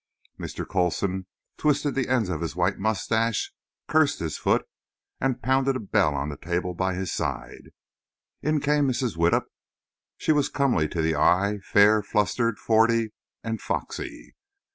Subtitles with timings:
[0.39, 0.67] Mr.
[0.67, 1.27] Coulson
[1.57, 3.53] twisted the ends of his white mustache,
[3.87, 4.65] cursed his foot,
[5.19, 7.69] and pounded a bell on the table by his side.
[8.41, 9.15] In came Mrs.
[9.15, 9.45] Widdup.
[10.17, 14.33] She was comely to the eye, fair, flustered, forty and foxy.